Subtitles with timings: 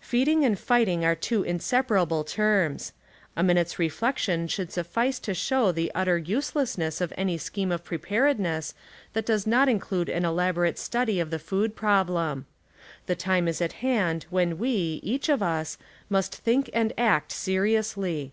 [0.00, 2.92] Feeding and fighting arc two inseparable terms.
[3.36, 8.74] A minute's reflection should suffice to show the utter uselessness of any scheme of preparedness
[9.12, 12.46] that does not include an elaborate study of the food problem.
[13.06, 15.78] The time is at hand when we, each of us.
[16.08, 18.32] must think and act seriously.